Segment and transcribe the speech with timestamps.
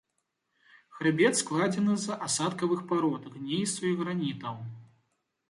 [0.95, 4.55] Хрыбет складзены з асадкавых парод, гнейсу і гранітаў.